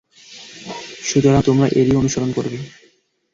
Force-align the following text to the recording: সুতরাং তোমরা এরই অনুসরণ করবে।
সুতরাং 1.03 1.41
তোমরা 1.45 1.67
এরই 1.71 1.93
অনুসরণ 1.95 2.29
করবে। 2.33 2.57